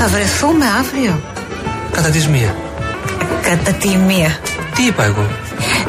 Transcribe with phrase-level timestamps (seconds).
[0.00, 1.20] Θα βρεθούμε αύριο.
[1.92, 2.54] Κατά τη μία.
[3.42, 4.38] Κατά τη μία.
[4.74, 5.26] Τι είπα εγώ;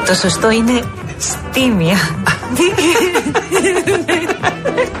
[0.06, 0.82] Το σωστό είναι
[1.18, 1.98] στη μία.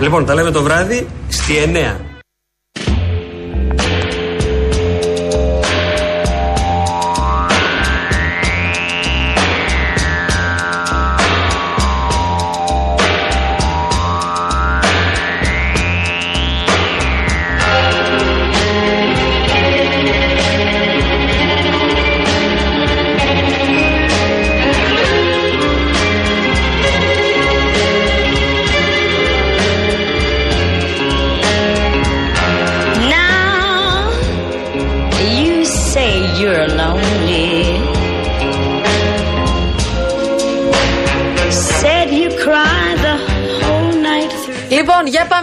[0.00, 1.54] λοιπόν, τα λέμε το βράδυ στη
[1.96, 2.09] 9.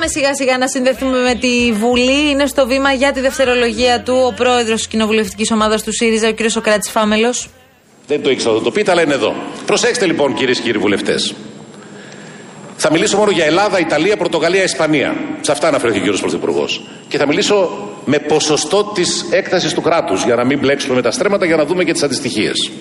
[0.07, 2.29] Πάμε σιγά σιγά να συνδεθούμε με τη Βουλή.
[2.29, 6.34] Είναι στο βήμα για τη δευτερολογία του ο πρόεδρος της κοινοβουλευτικής ομάδας του ΣΥΡΙΖΑ, ο
[6.34, 6.49] κ.
[6.49, 7.49] Σοκράτης Φάμελος.
[8.07, 9.35] Δεν το ήξερα, θα το πείτε, αλλά είναι εδώ.
[9.65, 11.34] Προσέξτε λοιπόν, κυρίες και κύριοι βουλευτές.
[12.77, 15.15] Θα μιλήσω μόνο για Ελλάδα, Ιταλία, Πορτογαλία, Ισπανία.
[15.41, 16.17] Σε αυτά αναφέρθηκε ο κ.
[16.17, 16.82] Πρωθυπουργός.
[17.07, 21.12] Και θα μιλήσω με ποσοστό της έκτασης του κράτους, για να μην μπλέξουμε με τα
[21.12, 22.71] στρέμματα, για να δούμε και τις αντιστοιχίες.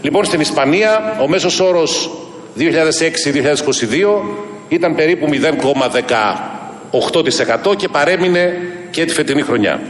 [0.00, 2.10] Λοιπόν, στην Ισπανία ο μέσος όρος
[2.54, 8.52] 2006-2022 ήταν περίπου 0,18% και παρέμεινε
[8.90, 9.80] και τη φετινή χρονιά.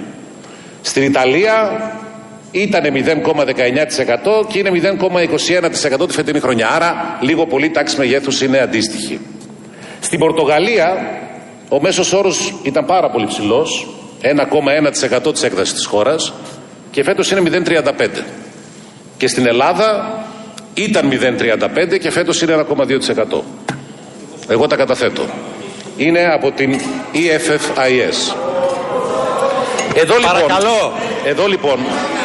[0.82, 1.80] Στην Ιταλία
[2.50, 4.70] ήταν 0,19% και είναι
[6.00, 6.69] 0,21% τη φετινή χρονιά.
[6.69, 9.20] Άρα λίγο πολύ τάξη μεγέθους είναι αντίστοιχη.
[10.00, 10.97] Στην Πορτογαλία
[11.69, 13.86] ο μέσος όρος ήταν πάρα πολύ ψηλός,
[14.20, 16.32] 1,1% της έκτασης της χώρας
[16.91, 18.24] και φέτος είναι 0,35%.
[19.16, 20.19] Και στην Ελλάδα
[20.74, 23.44] ήταν 0,35% και φέτος είναι 1,2%.
[24.48, 25.22] Εγώ τα καταθέτω.
[25.97, 26.80] Είναι από την
[27.14, 28.34] EFFIS.
[29.94, 30.92] Εδώ λοιπόν, παρακαλώ.
[31.25, 31.78] Εδώ λοιπόν.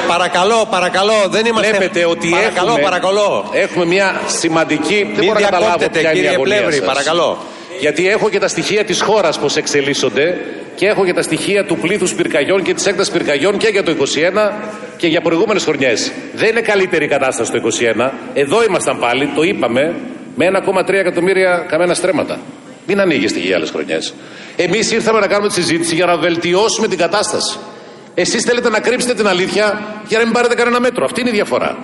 [0.07, 1.13] Παρακαλώ, παρακαλώ.
[1.29, 1.69] Δεν είμαστε.
[1.69, 3.49] Βλέπετε ότι παρακαλώ, έχουμε, παρακαλώ.
[3.51, 5.03] έχουμε μια σημαντική.
[5.05, 6.85] Μην δεν μπορώ να καταλάβω ποια είναι η αγωνία Πλεύρη, σας.
[6.85, 7.37] παρακαλώ.
[7.79, 10.37] Γιατί έχω και τα στοιχεία της χώρας πώς εξελίσσονται
[10.75, 13.91] και έχω και τα στοιχεία του πλήθους πυρκαγιών και της έκτασης πυρκαγιών και για το
[13.91, 14.53] 21
[14.97, 16.11] και για προηγούμενες χρονιές.
[16.33, 18.11] Δεν είναι καλύτερη η κατάσταση το 21.
[18.33, 19.95] Εδώ ήμασταν πάλι, το είπαμε,
[20.35, 22.39] με 1,3 εκατομμύρια καμένα στρέμματα.
[22.87, 24.13] Μην ανοίγεστε για άλλες χρονιές.
[24.55, 27.57] Εμείς ήρθαμε να κάνουμε τη συζήτηση για να βελτιώσουμε την κατάσταση.
[28.13, 31.05] Εσείς θέλετε να κρύψετε την αλήθεια για να μην πάρετε κανένα μέτρο.
[31.05, 31.77] Αυτή είναι η διαφορά.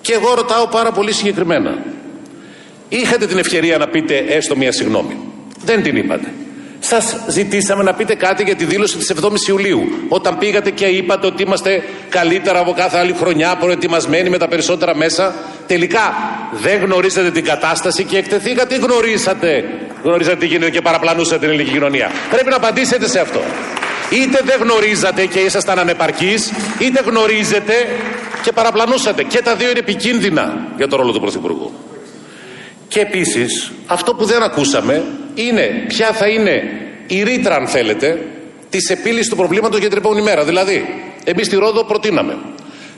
[0.00, 1.84] Και εγώ ρωτάω πάρα πολύ συγκεκριμένα.
[2.88, 5.16] Είχατε την ευκαιρία να πείτε έστω μία συγγνώμη.
[5.64, 6.32] Δεν την είπατε.
[6.84, 9.82] Σας ζητήσαμε να πείτε κάτι για τη δήλωση της 7η Ιουλίου.
[10.08, 14.96] Όταν πήγατε και είπατε ότι είμαστε καλύτερα από κάθε άλλη χρονιά, προετοιμασμένοι με τα περισσότερα
[14.96, 15.34] μέσα.
[15.66, 16.14] Τελικά
[16.52, 19.64] δεν γνωρίζετε την κατάσταση και εκτεθήκατε ή γνωρίσατε.
[20.02, 22.10] Γνωρίζατε τι γίνεται και παραπλανούσατε την ελληνική κοινωνία.
[22.30, 23.40] Πρέπει να απαντήσετε σε αυτό.
[24.10, 27.74] Είτε δεν γνωρίζατε και ήσασταν ανεπαρκείς, είτε γνωρίζετε
[28.42, 29.22] και παραπλανούσατε.
[29.22, 31.72] Και τα δύο είναι επικίνδυνα για το ρόλο του Πρωθυπουργού.
[32.88, 35.02] Και επίσης, αυτό που δεν ακούσαμε
[35.34, 36.62] είναι ποια θα είναι
[37.06, 38.18] η ρήτρα, αν θέλετε,
[38.70, 40.44] της επίλυσης του προβλήματος για την επόμενη μέρα.
[40.44, 40.84] Δηλαδή,
[41.24, 42.36] εμείς στη Ρόδο προτείναμε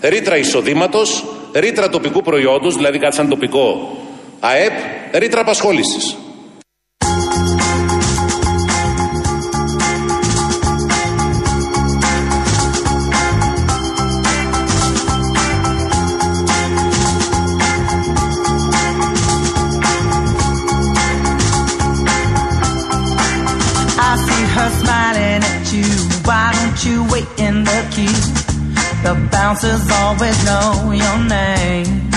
[0.01, 3.99] ρήτρα εισοδήματος, ρήτρα τοπικού προϊόντος, δηλαδή κάτι σαν τοπικό
[4.41, 4.73] ΑΕΠ,
[5.13, 6.17] ρήτρα απασχόλησης.
[24.27, 25.89] See her smiling at you.
[26.25, 28.21] Why don't you wait in the queue?
[29.05, 32.11] The bouncers always know your name.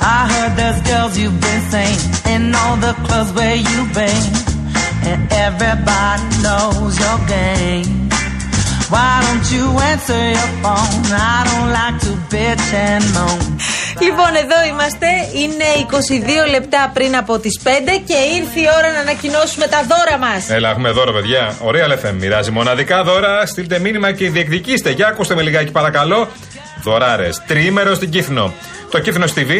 [0.00, 2.00] I heard there's girls you've been saying
[2.34, 4.24] in all the clubs where you've been.
[5.08, 8.10] And everybody knows your game.
[8.90, 11.04] Why don't you answer your phone?
[11.14, 13.60] I don't like to bitch and moan.
[14.02, 15.06] Λοιπόν, εδώ είμαστε.
[15.34, 15.64] Είναι
[16.46, 17.68] 22 λεπτά πριν από τις 5
[18.06, 20.50] και ήρθε η ώρα να ανακοινώσουμε τα δώρα μας.
[20.50, 21.56] Έλα, έχουμε δώρο, παιδιά.
[21.62, 22.12] Ωραία LFM.
[22.18, 23.46] Μοιράζει μοναδικά δώρα.
[23.46, 24.90] Στείλτε μήνυμα και διεκδικήστε.
[24.90, 26.28] Για ακούστε με λιγάκι, παρακαλώ.
[26.82, 27.28] Δωράρε.
[27.46, 28.52] Τριήμερο στην Κύθνο.
[28.90, 29.50] Το Κύθνο TV,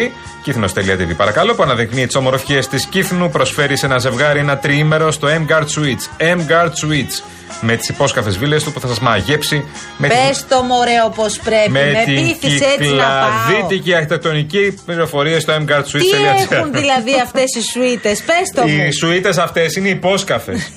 [0.43, 5.27] κύθνο.tv παρακαλώ, που αναδεικνύει τις ομορφιές της Κύθνου, προσφέρει σε ένα ζευγάρι ένα τριήμερο στο
[5.27, 6.23] M-Guard Suites.
[6.35, 7.23] M-Guard Suites.
[7.61, 9.65] Με τις υπόσκαφες βίλες του που θα σας μαγέψει.
[9.97, 11.69] Με Πες το μωρέ όπως πρέπει.
[11.69, 13.29] Με, με την πείθεις έτσι να πάω.
[13.47, 16.51] κυκλαδίτικη αρχιτεκτονική πληροφορία στο Τι mguardsuites.gr.
[16.51, 18.85] έχουν δηλαδή αυτές οι σουίτε, πες το μου.
[18.87, 20.71] Οι σουίτε αυτές είναι υπόσκαφες.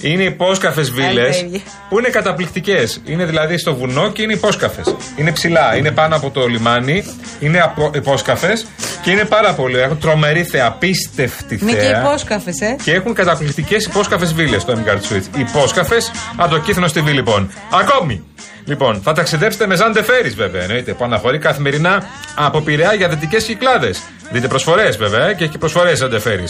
[0.00, 1.60] Είναι υπόσκαφες βίλες Αλήθεια.
[1.88, 3.00] που είναι καταπληκτικές.
[3.04, 4.94] Είναι δηλαδή στο βουνό και είναι υπόσκαφες.
[5.16, 7.04] Είναι ψηλά, είναι πάνω από το λιμάνι,
[7.40, 8.66] είναι υπόσκαφες
[9.02, 9.78] και είναι πάρα πολύ.
[9.78, 12.00] Έχουν τρομερή θέα, απίστευτη Είναι και θέα.
[12.00, 12.76] υπόσκαφες, ε.
[12.82, 15.38] Και έχουν καταπληκτικές υπόσκαφες βίλες στο Emgard Suite.
[15.38, 17.50] Υπόσκαφες από το κύθνο στη Βίλη, λοιπόν.
[17.72, 18.22] Ακόμη.
[18.66, 20.62] Λοιπόν, θα ταξιδέψετε με Ζάντε Φέρι, βέβαια.
[20.62, 20.92] Εννοείται.
[20.92, 22.04] Που αναχωρεί καθημερινά
[22.34, 24.02] από Πειραιά για δυτικές κυκλάδες.
[24.30, 26.44] Δείτε προσφορές, βέβαια, και έχει προσφορές Ζάντε Φέρι.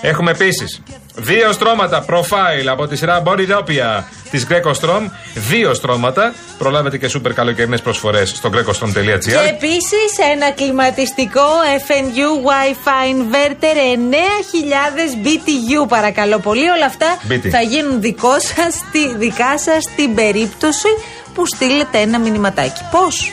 [0.00, 0.82] Έχουμε επίσης
[1.16, 5.02] δύο στρώματα profile από τη σειρά Bodytopia της Greco Strom.
[5.34, 6.34] Δύο στρώματα.
[6.58, 9.18] Προλάβετε και σούπερ καλοκαιρινές προσφορές στο grecostrom.gr.
[9.20, 11.46] Και επίσης ένα κλιματιστικό
[11.86, 16.70] FNU Wi-Fi Inverter 9000 BTU, παρακαλώ πολύ.
[16.70, 17.48] Όλα αυτά BT.
[17.50, 20.88] θα γίνουν δικό σας, στη- δικά σας στην περίπτωση
[21.34, 22.80] που στείλετε ένα μηνυματάκι.
[22.90, 23.32] Πώς;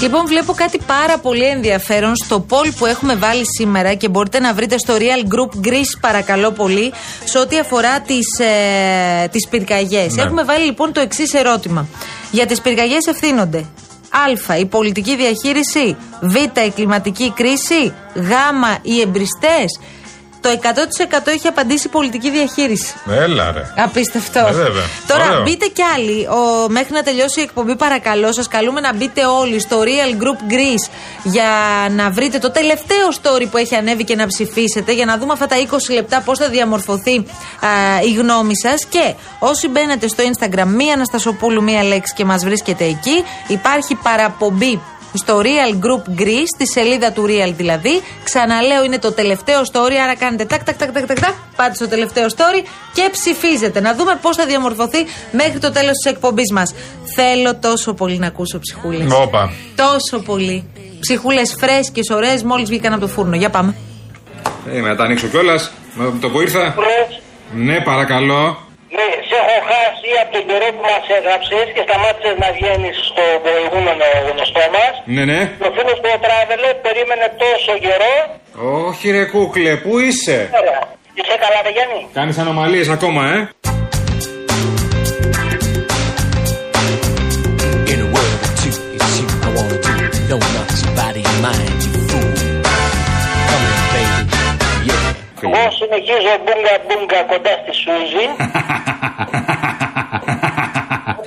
[0.00, 4.54] Λοιπόν, βλέπω κάτι πάρα πολύ ενδιαφέρον στο poll που έχουμε βάλει σήμερα και μπορείτε να
[4.54, 6.92] βρείτε στο Real Group Greece, παρακαλώ πολύ,
[7.24, 10.14] σε ό,τι αφορά τις ε, τις πυρκαγιές.
[10.14, 10.22] Ναι.
[10.22, 11.86] Έχουμε βάλει λοιπόν το εξής ερώτημα.
[12.30, 13.64] Για τις πυρκαγιές ευθύνονται
[14.48, 14.56] Α.
[14.58, 15.96] Η πολιτική διαχείριση.
[16.20, 16.34] Β.
[16.66, 17.92] Η κλιματική κρίση.
[18.14, 18.30] Γ.
[18.82, 19.80] Οι εμπριστές.
[20.40, 22.94] Το 100% έχει απαντήσει η πολιτική διαχείριση.
[23.10, 23.72] Έλα, ρε.
[23.76, 24.38] Απίστευτο.
[24.38, 24.82] Ε, βέβαια.
[25.06, 25.42] Τώρα Ωραίο.
[25.42, 26.26] μπείτε κι άλλοι.
[26.26, 30.52] Ο, μέχρι να τελειώσει η εκπομπή, παρακαλώ, σας καλούμε να μπείτε όλοι στο Real Group
[30.52, 30.90] Greece
[31.22, 31.50] για
[31.90, 34.92] να βρείτε το τελευταίο story που έχει ανέβει και να ψηφίσετε.
[34.92, 37.22] Για να δούμε αυτά τα 20 λεπτά πώς θα διαμορφωθεί α,
[38.04, 38.84] η γνώμη σας.
[38.84, 44.80] Και όσοι μπαίνετε στο Instagram, μία Αναστασοπούλου, μία λέξη και μας βρίσκετε εκεί, υπάρχει παραπομπή
[45.14, 48.02] στο Real Group Greece, στη σελίδα του Real δηλαδή.
[48.24, 51.88] Ξαναλέω, είναι το τελευταίο story, άρα κάνετε τάκ, τάκ, τάκ, τάκ, τάκ, τάκ, πάτε στο
[51.88, 53.80] τελευταίο story και ψηφίζετε.
[53.80, 56.74] Να δούμε πώς θα διαμορφωθεί μέχρι το τέλος της εκπομπής μας.
[57.14, 59.12] Θέλω τόσο πολύ να ακούσω ψυχούλες.
[59.12, 59.52] Όπα.
[59.74, 60.70] Τόσο πολύ.
[61.00, 63.36] Ψυχούλες φρέσκες, ωραίες, μόλις βγήκαν από το φούρνο.
[63.36, 63.74] Για πάμε.
[64.72, 65.72] Ε, να τα ανοίξω κιόλας.
[65.94, 66.74] Με το που ήρθα.
[67.54, 68.42] Ναι, παρακαλώ.
[68.96, 73.24] Ναι, σε έχω χάσει από τον καιρό που μας έγραψες και σταμάτησες να βγαίνεις στο
[73.44, 74.92] προηγούμενο γνωστό μας.
[75.16, 75.40] Ναι, ναι.
[75.66, 78.14] Ο φίλος του ο Τράβελε περίμενε τόσο καιρό.
[78.86, 80.82] Όχι, ρε κούκλε, πού είσαι; Ωραία.
[81.18, 83.36] Είσαι καλά, ρε Γιάννη; Κάνεις ανομαλίες ακόμα, ε;
[87.92, 89.92] In a world of two, it's you I wanna do.
[90.30, 92.30] Don't knock somebody in mind, you fool.
[93.50, 94.16] Come on, baby.
[94.88, 95.14] Yeah.
[95.44, 98.26] Εγώ συνεχίζω μπούγκα μπούγκα κοντά στη Σούζη.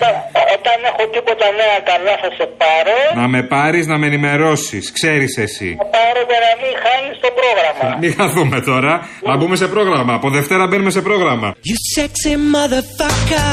[0.02, 0.14] όταν,
[0.58, 2.98] όταν έχω τίποτα νέα καλά θα σε πάρω.
[3.22, 4.92] να με πάρεις να με ενημερώσεις.
[4.92, 5.70] Ξέρεις εσύ.
[5.78, 7.98] Θα πάρω για να μην χάνεις το πρόγραμμα.
[8.02, 8.94] Μην χαθούμε τώρα.
[9.30, 10.14] Να μπούμε σε πρόγραμμα.
[10.14, 11.48] Από Δευτέρα μπαίνουμε σε πρόγραμμα.
[11.70, 13.50] You sexy motherfucker.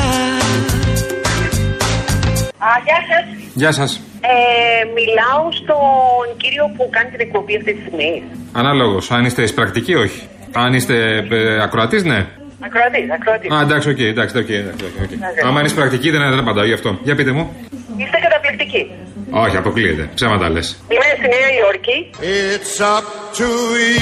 [2.58, 3.24] Α, γεια σας.
[3.54, 4.00] Γεια σας.
[4.20, 8.22] Ε, μιλάω στον κύριο που κάνει την εκπομπή αυτή τη στιγμή.
[8.52, 9.10] Αναλόγως.
[9.10, 10.28] Αν είστε εισπρακτικοί, όχι.
[10.52, 10.94] Αν είστε
[11.30, 12.26] ε, ακροατής, ναι.
[12.60, 13.46] Ακροατή, ακροατή.
[13.54, 15.10] Α, εντάξει, οκ, εντάξει, οκ, εντάξει, ok, ok.
[15.12, 15.40] Εντάξει.
[15.46, 16.98] Άμα είναι εισπρακτική, δεν, δεν απαντάω γι' αυτό.
[17.02, 17.56] Για πείτε μου.
[17.96, 18.90] Είστε καταπληκτικοί.
[19.30, 20.08] Όχι, αποκλείεται.
[20.14, 20.82] Ψέματα λες.
[20.88, 22.10] Είμαι στη Νέα Υόρκη.
[22.20, 23.06] It's up
[23.38, 23.48] to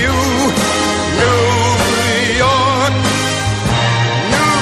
[0.03, 0.17] you,
[1.21, 1.41] New
[2.43, 2.95] York.
[4.33, 4.57] New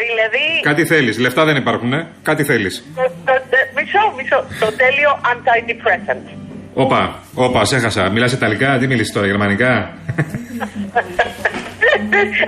[0.00, 1.18] Δηλαδή, Κάτι θέλεις.
[1.18, 2.06] Λεφτά δεν υπάρχουν, ε.
[2.22, 2.70] Κάτι θέλει.
[3.92, 4.38] Το, το, το, μισό, μισό.
[4.64, 6.24] Το τέλειο antidepressant.
[6.74, 7.00] Όπα,
[7.34, 8.10] όπα, σε έχασα.
[8.10, 9.72] Μιλάς Ιταλικά, τι μιλήσεις τώρα, Γερμανικά;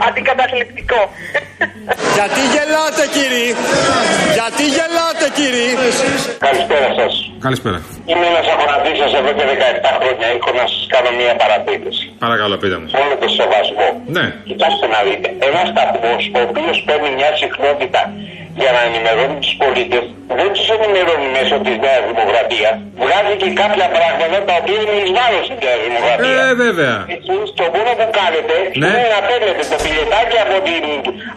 [0.08, 1.00] Αντικαταθλιπτικό.
[2.16, 3.46] Γιατί γελάτε κύριοι,
[4.36, 5.68] γιατί γελάτε κύριοι.
[6.46, 7.12] Καλησπέρα σας.
[7.46, 7.78] Καλησπέρα.
[8.10, 9.44] Είμαι ένας ακροατή σα εδώ και
[9.86, 10.26] 17 χρόνια.
[10.36, 12.04] Έχω να σας κάνω μια παρατήρηση.
[12.24, 12.88] Παρακαλώ, πείτε μου.
[13.02, 13.88] Όλο το σεβασμό.
[14.16, 14.24] Ναι.
[14.50, 18.00] Κοιτάξτε να δείτε, ένας σταθμό ο οποίος παίρνει μια συχνότητα
[18.62, 20.04] για να ενημερώνει τους πολίτες,
[20.38, 22.74] δεν τους ενημερώνει μέσω της Νέας Δημοκρατίας.
[23.02, 26.38] Βγάζει και κάποια πράγματα τα οποία είναι εις βάρος της Νέας Δημοκρατίας.
[26.52, 26.94] Ε, βέβαια.
[27.16, 28.88] Εσείς το μόνο που κάνετε Ναι.
[28.90, 30.82] είναι να παίρνετε το πιλετάκι από, την,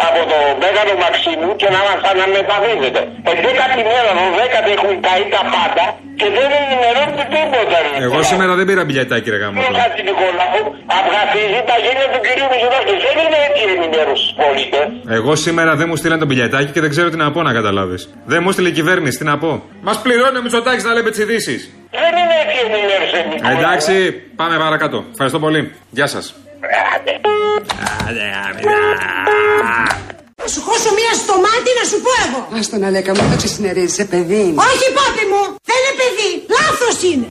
[0.07, 3.01] από το Μέγαλο Μαξίμου και να μας αναμεταδίδετε.
[3.31, 5.85] Εντέκατη μέρα, δωδέκατη έχουν καεί τα πάντα
[6.21, 7.77] και δεν ενημερώνετε τίποτα.
[7.83, 7.91] ρε.
[8.05, 9.57] Εγώ σήμερα δεν πήρα μπιλιατάκι, ρε γάμο.
[9.61, 10.61] Ο Χατζη Νικολάου
[10.99, 12.93] αυγαθίζει τα γένεια του κυρίου Μητσοτάκη.
[13.07, 14.85] Δεν είναι έτσι η ενημέρωσης στους πολίτες.
[15.17, 18.01] Εγώ σήμερα δεν μου στείλαν το μπιλιατάκι και δεν ξέρω τι να πω να καταλάβεις.
[18.31, 19.51] Δεν μου στείλε η κυβέρνηση, τι να πω.
[19.87, 21.61] Μας πληρώνει ο Μητσοτάκης να λέμε τις ειδήσεις.
[21.99, 23.17] Δεν είναι έτσι η ενημέρωση.
[23.31, 23.57] Νικολάου.
[23.59, 23.93] Εντάξει,
[24.39, 24.97] πάμε παρακάτω.
[25.11, 25.61] Ευχαριστώ πολύ.
[25.89, 26.25] Γεια σας.
[30.41, 30.51] Άντε.
[30.53, 32.39] σου χώσω μία στο μάτι να σου πω εγώ.
[32.59, 34.61] Άστο να λέκα μου, το ξεσυνερίζεσαι, παιδί είναι.
[34.69, 37.27] Όχι πάπη μου, δεν είναι παιδί, λάθος είναι.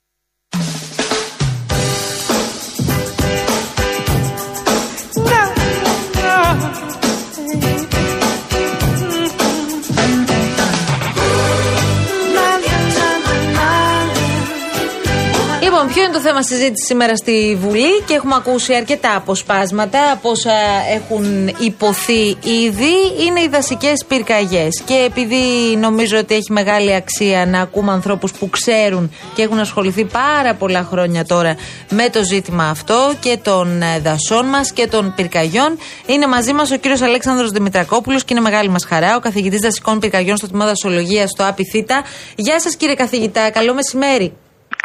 [15.80, 20.30] Λοιπόν, ποιο είναι το θέμα συζήτησης σήμερα στη Βουλή και έχουμε ακούσει αρκετά αποσπάσματα από
[20.30, 20.52] όσα
[20.94, 23.24] έχουν υποθεί ήδη.
[23.26, 24.82] Είναι οι δασικές πυρκαγιές.
[24.84, 30.04] Και επειδή νομίζω ότι έχει μεγάλη αξία να ακούμε ανθρώπους που ξέρουν και έχουν ασχοληθεί
[30.04, 31.56] πάρα πολλά χρόνια τώρα
[31.90, 36.70] με το ζήτημα αυτό και των ε, δασών μας και των πυρκαγιών, είναι μαζί μας
[36.70, 40.64] ο κύριος Αλέξανδρος Δημητρακόπουλος και είναι μεγάλη μας χαρά, ο καθηγητής δασικών πυρκαγιών στο τμήμα
[40.64, 42.04] δασολογίας στο ΑΠΙΘΙΤΑ.
[42.36, 44.32] Γεια σας κύριε καθηγητά, καλό μεσημέρι.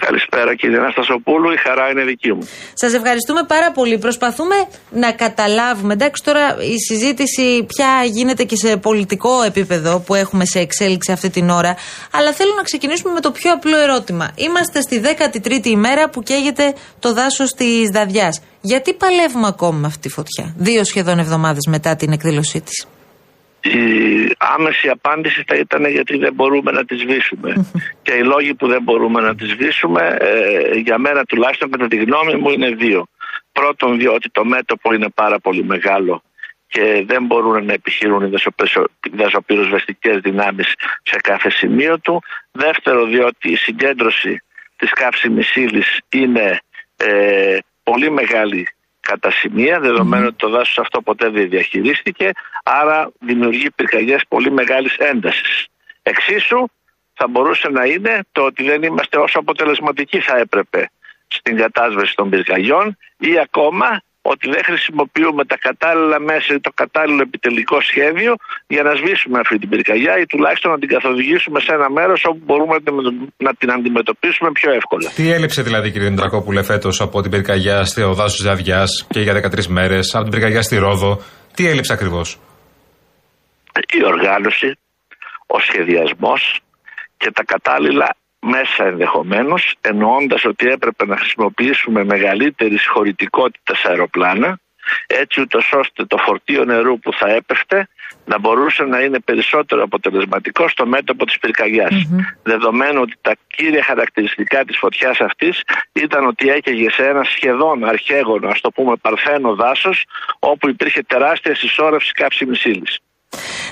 [0.06, 2.48] Καλησπέρα κύριε Αναστασοπούλου, η χαρά είναι δική μου.
[2.74, 3.98] Σας ευχαριστούμε πάρα πολύ.
[3.98, 4.56] Προσπαθούμε
[4.92, 5.94] να καταλάβουμε.
[5.94, 11.30] Εντάξει, τώρα η συζήτηση πια γίνεται και σε πολιτικό επίπεδο που έχουμε σε εξέλιξη αυτή
[11.30, 11.76] την ώρα.
[12.12, 14.32] Αλλά θέλω να ξεκινήσουμε με το πιο απλό ερώτημα.
[14.36, 18.42] Είμαστε στη 13η ημέρα που καίγεται το δάσος της Δαδιάς.
[18.62, 22.88] Γιατί παλεύουμε ακόμα με αυτή τη φωτιά, δύο σχεδόν εβδομάδες μετά την εκδήλωσή της;
[23.66, 27.54] Η άμεση απάντηση θα ήταν γιατί δεν μπορούμε να τη σβήσουμε.
[28.02, 31.96] και οι λόγοι που δεν μπορούμε να τη σβήσουμε, ε, για μένα τουλάχιστον κατά τη
[31.96, 33.08] γνώμη μου, είναι δύο.
[33.52, 36.24] Πρώτον, διότι το μέτωπο είναι πάρα πολύ μεγάλο
[36.68, 38.32] και δεν μπορούν να επιχειρούν οι
[39.12, 42.24] δασοπυροσβεστικές δυνάμεις σε κάθε σημείο του.
[42.52, 44.42] Δεύτερο, διότι η συγκέντρωση
[44.76, 46.60] της καύσιμης ύλης είναι
[46.96, 48.68] ε, πολύ μεγάλη
[49.10, 52.32] κατά σημεία, δεδομένου ότι το δάσος αυτό ποτέ δεν διαχειρίστηκε,
[52.64, 55.68] άρα δημιουργεί πυρκαγιές πολύ μεγάλης έντασης.
[56.04, 56.66] Εξίσου,
[57.14, 60.90] θα μπορούσε να είναι το ότι δεν είμαστε όσο αποτελεσματικοί θα έπρεπε
[61.28, 67.22] στην κατάσβεση των πυρκαγιών ή ακόμα ότι δεν χρησιμοποιούμε τα κατάλληλα μέσα ή το κατάλληλο
[67.30, 68.32] επιτελικό σχέδιο
[68.68, 72.42] για να σβήσουμε αυτή την πυρκαγιά ή τουλάχιστον να την καθοδηγήσουμε σε ένα μέρος όπου
[72.48, 72.76] μπορούμε
[73.38, 75.08] να την αντιμετωπίσουμε πιο εύκολα.
[75.16, 79.34] Τι έλειψε δηλαδή, κύριε Ντρακόπουλε, φέτος από την πυρκαγιά στο δάσο τη Αδειά και για
[79.34, 81.22] 13 μέρες, από την πυρκαγιά στη Ρόδο.
[81.56, 82.40] Τι έλειψε ακριβώς;
[83.98, 84.70] Η οργάνωση,
[85.56, 86.60] ο σχεδιασμός
[87.18, 88.16] και τα κατάλληλα
[88.46, 94.60] μέσα ενδεχομένως εννοώντας ότι έπρεπε να χρησιμοποιήσουμε μεγαλύτερη χωρητικότητα σε αεροπλάνα
[95.08, 97.88] έτσι ούτως ώστε το φορτίο νερού που θα έπεφτε
[98.26, 101.94] να μπορούσε να είναι περισσότερο αποτελεσματικό στο μέτωπο της πυρκαγιας
[102.44, 105.62] Δεδομένου ότι τα κύρια χαρακτηριστικά της φωτιάς αυτής
[105.94, 110.06] ήταν ότι έκαιγε σε ένα σχεδόν αρχαίγωνο, ας το πούμε παρθένο δάσος,
[110.40, 113.00] όπου υπήρχε τεράστια συσσόρευση κάψιμης ύλης.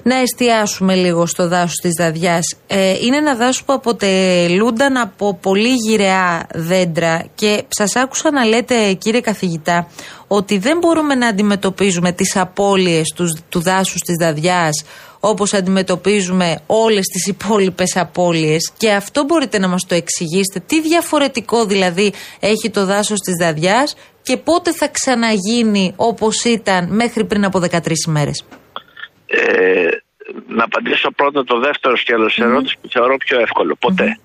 [0.04, 2.56] Να εστιάσουμε λίγο στο δάσος της Δαδιάς.
[2.68, 8.94] Ε, είναι ένα δάσος που αποτελούνταν από πολύ γυραιά δέντρα και σας άκουσα να λέτε,
[8.94, 9.88] κύριε καθηγητά,
[10.28, 14.84] ότι δεν μπορούμε να αντιμετωπίζουμε τις απώλειες τους, του δάσους της Δαδιάς
[15.26, 21.66] όπως αντιμετωπίζουμε όλες τις υπόλοιπες απώλειες και αυτό μπορείτε να μας το εξηγήσετε τι διαφορετικό
[21.66, 27.60] δηλαδή έχει το δάσος της Δαδιάς και πότε θα ξαναγίνει όπως ήταν μέχρι πριν από
[27.60, 28.44] 13 ημέρες.
[29.36, 29.88] Ε,
[30.48, 33.76] να απαντήσω πρώτα το δεύτερο σκέλος της ερώτησης που θεωρώ πιο εύκολο.
[33.76, 34.18] Ποτέ.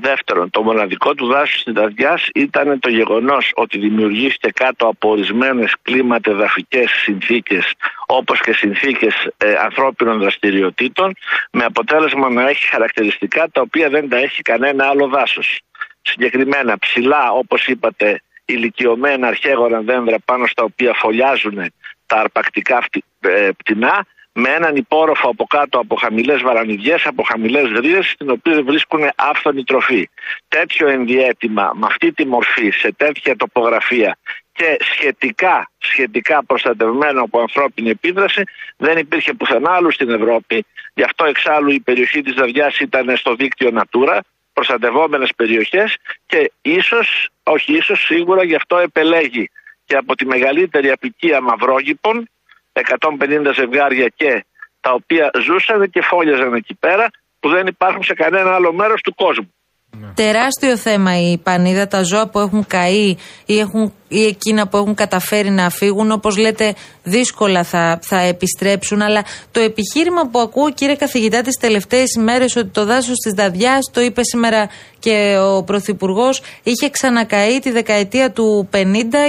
[0.00, 5.74] Δεύτερον, το μοναδικό του δάσους στην Ταδιάς ήταν το γεγονός ότι δημιουργήθηκε κάτω από ορισμένες
[5.82, 7.72] κλίματα εδαφικέ συνθήκες,
[8.06, 11.14] όπως και συνθήκες ε, ανθρώπινων δραστηριοτήτων,
[11.50, 15.60] με αποτέλεσμα να έχει χαρακτηριστικά τα οποία δεν τα έχει κανένα άλλο δάσος.
[16.02, 21.72] Συγκεκριμένα ψηλά, όπως είπατε, ηλικιωμένα αρχαίγονα δέντρα πάνω στα οποία φωλιάζουν
[22.06, 22.84] τα αρπακτικά
[23.20, 28.62] ε, πτηνά με έναν υπόρροφο από κάτω από χαμηλές βαρανιδιές, από χαμηλές γρίες, στην οποία
[28.62, 30.08] βρίσκουν άφθονη τροφή.
[30.48, 34.16] Τέτοιο ενδιέτημα, με αυτή τη μορφή, σε τέτοια τοπογραφία
[34.52, 38.42] και σχετικά, σχετικά προστατευμένο από ανθρώπινη επίδραση,
[38.76, 40.64] δεν υπήρχε πουθενά άλλου στην Ευρώπη.
[40.94, 44.18] Γι' αυτό εξάλλου η περιοχή της Δαδιάς ήταν στο δίκτυο Natura,
[44.52, 49.50] προστατευόμενες περιοχές και ίσως, όχι ίσως, σίγουρα γι' αυτό επελέγει
[49.84, 52.28] και από τη μεγαλύτερη απικία μαυρόγυπων
[52.82, 54.44] 150 ζευγάρια και
[54.80, 59.14] τα οποία ζούσαν και φόλιαζαν εκεί πέρα που δεν υπάρχουν σε κανένα άλλο μέρος του
[59.14, 59.54] κόσμου.
[60.14, 64.94] Τεράστιο θέμα η πανίδα, τα ζώα που έχουν καεί ή, έχουν, ή εκείνα που έχουν
[64.94, 69.02] καταφέρει να φύγουν, όπως λέτε, δύσκολα θα, θα επιστρέψουν.
[69.02, 73.78] Αλλά το επιχείρημα που ακούω, κύριε καθηγητά, τις τελευταίες ημέρες, ότι το δάσος της Δαδιά,
[73.92, 78.78] το είπε σήμερα και ο Πρωθυπουργός, είχε ξανακαεί τη δεκαετία του 50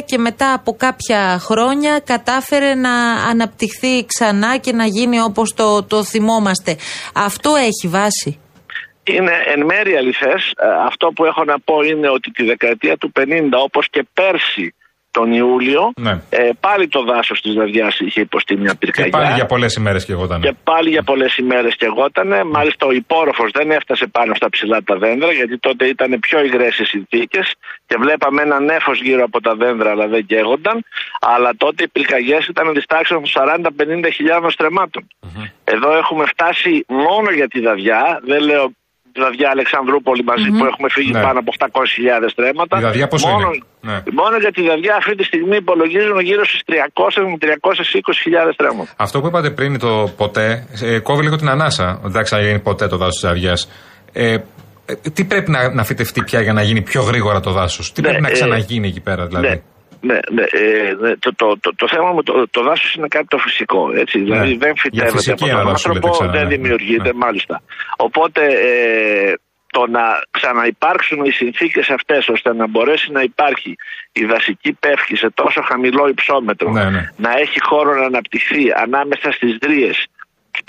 [0.06, 2.92] και μετά από κάποια χρόνια κατάφερε να
[3.30, 6.76] αναπτυχθεί ξανά και να γίνει όπως το, το θυμόμαστε.
[7.14, 8.40] Αυτό έχει βάση
[9.12, 10.52] είναι εν μέρει αληθές.
[10.58, 14.74] Ε, αυτό που έχω να πω είναι ότι τη δεκαετία του 50 όπως και πέρσι
[15.12, 16.22] τον Ιούλιο, Ναι.
[16.30, 19.12] ε, πάλι το δάσος της Δαδιά είχε υποστεί μια Και πυρκαγιά.
[19.12, 20.42] πάλι για πολλές ημέρες και εγώ ήταν.
[20.42, 22.44] Και πάλι για πολλές ημέρες και εγώτανε.
[22.44, 26.80] Μάλιστα ο υπόρροφο δεν έφτασε πάνω στα ψηλά τα δέντρα, γιατί τότε ήταν πιο υγρές
[26.80, 27.54] οι συνθήκες
[27.86, 30.84] και βλέπαμε ένα νέφο γύρω από τα δέντρα, αλλά δεν καίγονταν.
[31.22, 35.08] Αλλά τότε οι πυρκαγιές ήταν τη τάξη των 40-50 χιλιάδων στρεμάτων.
[35.64, 38.74] Εδώ έχουμε φτάσει μόνο για τη Δαδιά, δεν λέω τη
[39.24, 41.22] Δαδιά Αλεξανδρούπολη μαζί που έχουμε φύγει Ναι.
[41.28, 42.74] πάνω από 800.000 στρέμματα.
[42.80, 43.98] Η Δαδιά πόσο μόνο, είναι; Ναι.
[44.22, 48.92] μόνο για τη Δαδιά αυτή τη στιγμή υπολογίζουμε γύρω στις 300 με 320.000 στρέμματα.
[49.06, 49.92] Αυτό που είπατε πριν το
[50.22, 50.48] ποτέ,
[50.82, 51.88] ε, κόβει λίγο την ανάσα.
[51.94, 53.56] ότι Δεν θα ξαναγίνει ποτέ το δάσος της Αβιά.
[54.14, 57.92] Ε, ε, τι πρέπει να, να φυτευτεί πια για να γίνει πιο γρήγορα το δάσος,
[57.92, 59.62] Τι Ναι, πρέπει να ε, ξαναγίνει εκεί πέρα, δηλαδή; Ναι.
[60.08, 63.28] Ναι, ναι, ε, ναι, το, το, το, το θέμα με το, το δάσος είναι κάτι
[63.28, 63.82] το φυσικό.
[63.96, 66.56] Έτσι, δηλαδή δεν Για φυτεύεται φυσική από τον αναδάσου λέτε άνθρωπο, ξανά, δεν ναι.
[66.56, 67.62] δημιουργείται, μάλιστα.
[67.98, 69.34] Οπότε ε,
[69.76, 73.76] το να ξαναυπάρξουν οι συνθήκες αυτές ώστε να μπορέσει να υπάρχει
[74.12, 77.04] η δασική πεύχη σε τόσο χαμηλό υψόμετρο, Ναι, ναι.
[77.18, 80.15] να έχει χώρο να αναπτυχθεί ανάμεσα στις δρίε και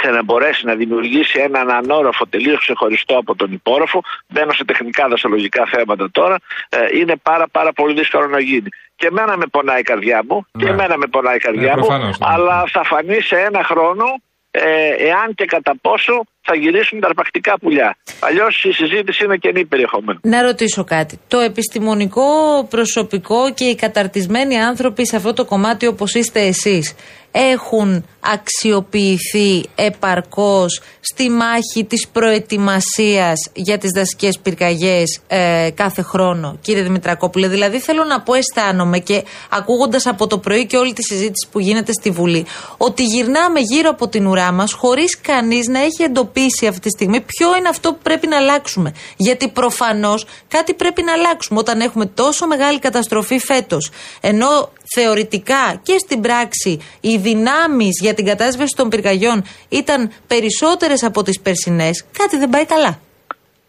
[0.05, 4.03] να μπορέσει να δημιουργήσει έναν ανώροφο τελείως ξεχωριστό από τον υπόρροφο.
[4.29, 6.37] Μπαίνω σε τεχνικά δασολογικά θέματα τώρα.
[6.69, 8.69] ε, είναι πάρα πάρα πολύ δύσκολο να γίνει.
[8.97, 10.47] Και εμένα με πονάει η καρδιά μου.
[10.59, 10.71] Και Ναι.
[10.71, 11.87] εμένα με πονάει η καρδιά Ναι, μου.
[11.87, 12.26] προφανώς, ναι.
[12.31, 14.05] Αλλά θα φανεί σε ένα χρόνο
[14.50, 17.97] ε, εάν και κατά πόσο θα γυρίσουν τα αρπακτικά πουλιά.
[18.21, 20.19] Αλλιώς η συζήτηση είναι κενή περιεχομένου.
[20.23, 21.19] Να ρωτήσω κάτι.
[21.29, 22.23] Το επιστημονικό
[22.71, 26.95] προσωπικό και οι καταρτισμένοι άνθρωποι σε αυτό το κομμάτι όπως είστε εσείς
[27.37, 36.83] έχουν αξιοποιηθεί επαρκώς στη μάχη της προετοιμασίας για τις δασικές πυρκαγιές ε, κάθε χρόνο, κύριε
[36.83, 41.49] Δημητρακόπουλε; Δηλαδή θέλω να πω αισθάνομαι και ακούγοντας από το πρωί και όλη τη συζήτηση
[41.50, 46.02] που γίνεται στη Βουλή, ότι γυρνάμε γύρω από την ουρά μας χωρίς κανείς να έχει
[46.02, 48.93] εντοπίσει αυτή τη στιγμή ποιο είναι αυτό που πρέπει να αλλάξουμε.
[49.16, 53.90] Γιατί προφανώς κάτι πρέπει να αλλάξουμε όταν έχουμε τόσο μεγάλη καταστροφή φέτος.
[54.21, 61.23] Ενώ θεωρητικά και στην πράξη οι δυνάμεις για την κατάσβεση των πυρκαγιών ήταν περισσότερες από
[61.23, 62.93] τις περσινές, κάτι δεν πάει καλά.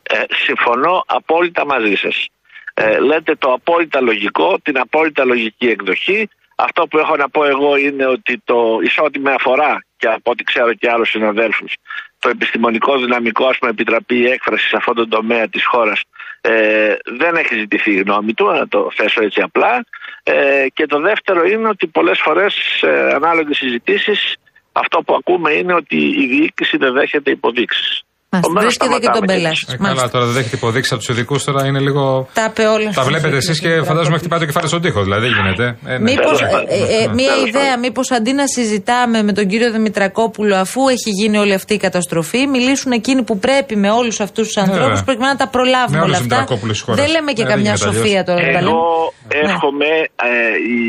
[0.03, 2.27] Ε, συμφωνώ απόλυτα μαζί σας.
[2.73, 6.29] Ε, λέτε το απόλυτα λογικό, την απόλυτα λογική εκδοχή.
[6.55, 10.73] Αυτό που έχω να πω εγώ είναι ότι το ισότιμη αφορά και από ό,τι ξέρω
[10.73, 11.73] και άλλους συναδέλφους
[12.19, 16.01] το επιστημονικό δυναμικό ας πούμε επιτραπεί η έκφραση σε αυτόν τον τομέα της χώρας
[16.41, 19.85] ε, δεν έχει ζητηθεί η γνώμη του, να το θέσω έτσι απλά
[20.29, 24.35] ε, και το δεύτερο είναι ότι πολλές φορές σε ανάλογες συζητήσεις
[24.71, 28.03] αυτό που ακούμε είναι ότι η διοίκηση δεν δέχεται υποδείξεις.
[28.29, 28.51] Μάλιστα.
[28.51, 29.49] Επομένως, Βρίσκεται και τον σταματάμε Μπέλα.
[29.49, 29.65] εκεί.
[29.73, 32.27] Ε, καλά, τώρα δεν δέχεται υποδείξει από τους ειδικούς, τώρα είναι λίγο.
[32.33, 32.89] Τα είπε όλα.
[32.99, 35.65] Τα βλέπετε εσείς και φαντάζομαι χτυπάτε το κεφάλι στον τοίχο, δηλαδή δεν γίνεται.
[35.85, 35.99] Ε, ναι.
[35.99, 36.67] Μήπως, Τέλος πάντων.
[36.69, 41.09] ε, ε, μία Τέλος ιδέα, μήπως αντί να συζητάμε με τον κύριο Δημητρακόπουλο, αφού έχει
[41.21, 45.03] γίνει όλη αυτή η καταστροφή, μιλήσουν εκείνοι που πρέπει με όλους αυτούς τους ανθρώπους, βέβαια.
[45.03, 46.35] προκειμένου να τα προλάβουμε Με όλους όλα τους αυτά.
[46.35, 46.99] Δημητρακόπουλους της χώρας.
[47.01, 48.03] Δεν λέμε και Ε, δεν καμιά γίνεται αλλιώς.
[48.03, 48.39] σοφία τώρα.
[48.41, 48.69] να τα λέμε.
[48.69, 49.51] Εγώ Ναι.
[49.51, 49.89] εύχομαι
[50.29, 50.31] ε,
[50.77, 50.81] η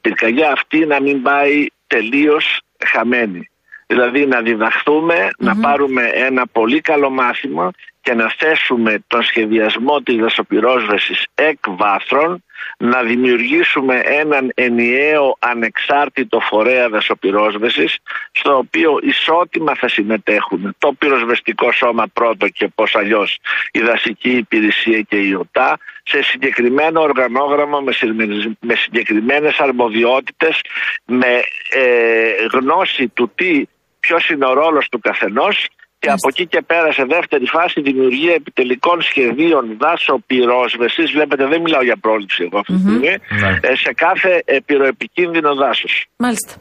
[0.00, 1.54] πυρκαγιά αυτή να μην πάει
[1.94, 2.44] τελείως
[2.92, 3.42] χαμένη.
[3.90, 10.16] Δηλαδή να διδαχθούμε, να πάρουμε ένα πολύ καλό μάθημα και να θέσουμε τον σχεδιασμό της
[10.16, 12.44] δασοπυρόσβεσης εκ βάθρων,
[12.78, 17.98] να δημιουργήσουμε έναν ενιαίο ανεξάρτητο φορέα δασοπυρόσβεσης
[18.32, 23.38] στο οποίο ισότιμα θα συμμετέχουν το πυροσβεστικό σώμα πρώτο και πώς αλλιώς
[23.72, 30.60] η δασική υπηρεσία και η ΟΤΑ σε συγκεκριμένο οργανόγραμμα με, συμμερι- με συγκεκριμένες αρμοδιότητες
[31.04, 33.64] με ε, γνώση του τι
[34.00, 35.56] ποιος είναι ο ρόλος του καθενός
[36.02, 41.60] και από εκεί και πέρα σε δεύτερη φάση δημιουργία επιτελικών σχεδίων δάσο πυρόσβεσης βλέπετε δεν
[41.64, 43.08] μιλάω για πρόληψη εγώ αυτή τη στιγμή
[43.42, 43.50] Ναι.
[43.70, 45.94] ε, σε κάθε ε, πυροεπικίνδυνο δάσος.
[46.24, 46.52] Μάλιστα.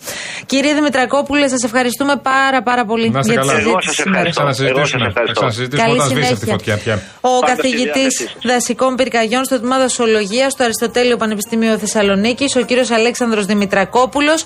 [0.45, 3.59] Κύριε Δημητρακόπουλε, σας ευχαριστούμε πάρα πάρα πολύ Να είστε για τη καλά.
[3.59, 4.27] Εγώ συζήτηση σας σήμερα.
[4.27, 4.41] ευχαριστώ.
[4.43, 5.03] Εγώ σας Ξανασυζητήσουμε.
[5.03, 5.39] Θα ευχαριστώ.
[5.39, 6.53] ξανασυζητήσουμε Καλή όταν σβήσει αυτή η συνέχεια.
[6.57, 6.95] φωτιά πια.
[7.21, 8.41] Ο Πάντα στη καθηγητής διάθεσή σας.
[8.51, 14.39] δασικών πυρκαγιών στο τμήμα δασολογία στο Αριστοτέλειο Πανεπιστήμιο Θεσσαλονίκης, ο κύριος Αλέξανδρος Δημητρακόπουλος.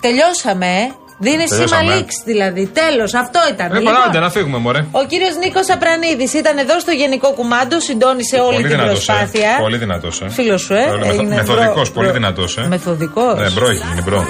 [0.00, 0.84] τελειώσαμε, ε.
[1.24, 1.94] Δίνεις σήμα Τελειώσαμε.
[1.94, 2.62] λήξη δηλαδή.
[2.80, 3.66] Τέλος, αυτό ήταν.
[3.72, 4.80] Ε, Λοιπόν, παράντε, να φύγουμε, μωρέ.
[5.00, 9.12] ο κύριος Νίκος Απρανίδης ήταν εδώ στο Γενικό Κουμάντο, συντόνισε όλη Πολύ την δυνατός, ε.
[9.12, 9.50] προσπάθεια.
[9.66, 10.20] Πολύ δυνατός.
[10.22, 10.28] Ε.
[10.28, 10.84] Φίλος σου, ε.
[10.88, 12.66] Πολύ μεθο- Είναι μεθοδικός, μπρο- πολύ μπρο- δυνατός, ε.
[12.68, 13.34] Μεθοδικός.
[13.42, 14.20] Ναι, μπρο έχει γίνει, μπρο.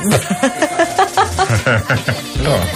[2.42, 2.58] Λέω.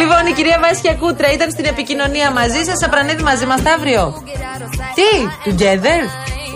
[0.00, 2.78] Λοιπόν, η κυρία Βάσια Κούτρα ήταν στην επικοινωνία μαζί σας.
[2.86, 4.22] Απρανίδη μαζί μας αύριο.
[4.98, 5.10] Τι,
[5.46, 6.00] together;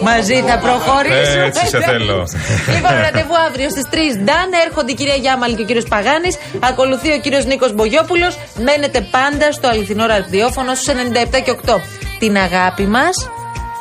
[0.02, 1.44] Μαζί θα προχωρήσουμε.
[1.44, 2.28] Έτσι σε θέλω.
[2.74, 3.96] Λοιπόν, ραντεβού αύριο στις 3.
[4.24, 6.36] Νταν έρχονται η κυρία Γιάμαλ και ο κύριος Παγάνης.
[6.60, 8.38] Ακολουθεί ο κύριος Νίκος Μπογιόπουλος.
[8.66, 11.80] Μένετε πάντα στο αληθινό ραδιόφωνο στους 97 και 8.
[12.18, 13.14] Την αγάπη μας.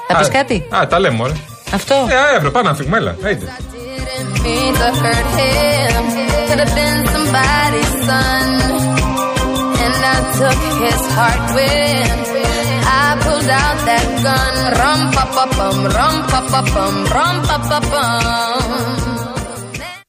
[0.07, 1.33] Θα πεις Α, κάτι; Α, τα λέμε, μωρέ.
[1.73, 1.95] Αυτό.
[2.09, 3.15] Ε, αύριο, πάμε να φύγουμε, έλα.
[3.25, 3.45] Άιντε.
[4.43, 6.03] mean to hurt him.
[6.47, 8.47] Could have been somebody's son.
[9.83, 12.40] And I took his heart with
[12.93, 14.55] I pulled out that gun.
[14.79, 19.20] Rum pa pa bum, rum pa pa bum, rum pa pa bum.